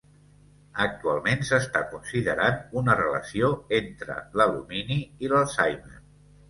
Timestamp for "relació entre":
3.03-4.19